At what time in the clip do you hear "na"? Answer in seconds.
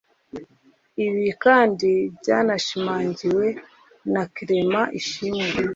4.13-4.23